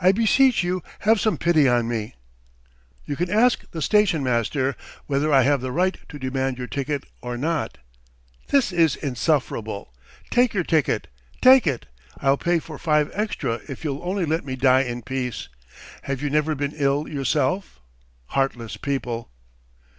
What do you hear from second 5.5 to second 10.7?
the right to demand your ticket or not." "This is insufferable! Take your